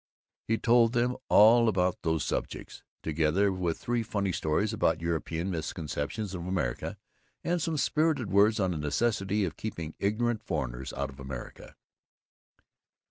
He 0.47 0.57
told 0.57 0.93
them 0.93 1.15
all 1.29 1.69
about 1.69 2.01
those 2.01 2.23
subjects, 2.25 2.81
together 3.03 3.51
with 3.53 3.77
three 3.77 4.01
funny 4.01 4.31
stories 4.31 4.73
about 4.73 4.99
European 4.99 5.51
misconceptions 5.51 6.33
of 6.33 6.47
America 6.47 6.97
and 7.43 7.61
some 7.61 7.77
spirited 7.77 8.31
words 8.31 8.59
on 8.59 8.71
the 8.71 8.77
necessity 8.79 9.45
of 9.45 9.57
keeping 9.57 9.93
ignorant 9.99 10.41
foreigners 10.41 10.91
out 10.93 11.11
of 11.11 11.19
America. 11.19 11.75